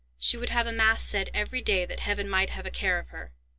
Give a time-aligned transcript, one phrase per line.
[0.17, 3.09] She would have a mass said every day that Heaven might have a care of
[3.09, 3.33] her!